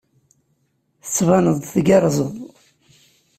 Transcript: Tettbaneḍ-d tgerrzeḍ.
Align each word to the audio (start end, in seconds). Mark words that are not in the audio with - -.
Tettbaneḍ-d 1.03 1.65
tgerrzeḍ. 1.75 2.33